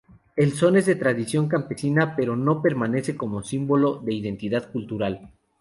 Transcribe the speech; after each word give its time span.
El 0.35 0.53
son 0.53 0.77
es 0.77 0.87
de 0.87 0.95
tradición 0.95 1.47
campesina, 1.47 2.15
pero 2.15 2.33
permanece 2.63 3.15
como 3.15 3.43
símbolo 3.43 3.97
de 4.03 4.15
identidad 4.15 4.71
cultural. 4.71 5.29